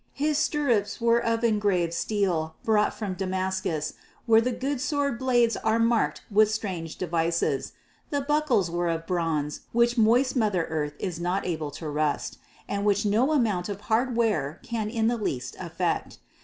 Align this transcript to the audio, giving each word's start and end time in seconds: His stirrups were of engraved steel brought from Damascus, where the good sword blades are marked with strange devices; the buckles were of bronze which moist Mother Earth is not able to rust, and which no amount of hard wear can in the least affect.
His 0.15 0.39
stirrups 0.39 0.99
were 0.99 1.23
of 1.23 1.43
engraved 1.43 1.93
steel 1.93 2.55
brought 2.63 2.91
from 2.91 3.13
Damascus, 3.13 3.93
where 4.25 4.41
the 4.41 4.51
good 4.51 4.81
sword 4.81 5.19
blades 5.19 5.55
are 5.57 5.77
marked 5.77 6.23
with 6.31 6.49
strange 6.49 6.95
devices; 6.97 7.73
the 8.09 8.19
buckles 8.21 8.71
were 8.71 8.89
of 8.89 9.05
bronze 9.05 9.59
which 9.73 9.99
moist 9.99 10.35
Mother 10.35 10.65
Earth 10.71 10.93
is 10.97 11.19
not 11.19 11.45
able 11.45 11.69
to 11.77 11.87
rust, 11.87 12.39
and 12.67 12.83
which 12.83 13.05
no 13.05 13.31
amount 13.31 13.69
of 13.69 13.81
hard 13.81 14.15
wear 14.17 14.59
can 14.63 14.89
in 14.89 15.05
the 15.05 15.17
least 15.17 15.55
affect. 15.59 16.17